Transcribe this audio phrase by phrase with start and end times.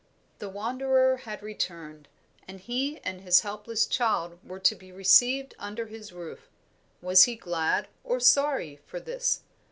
[0.39, 2.07] The wanderer had returned,
[2.47, 6.49] and he and his helpless child were to be received under his roof.
[7.03, 9.41] Was he glad or sorry for this?